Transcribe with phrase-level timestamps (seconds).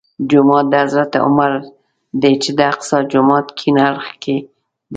[0.29, 1.51] جومات د حضرت عمر
[2.21, 4.47] دی چې د اقصی جومات کیڼ اړخ کې دی.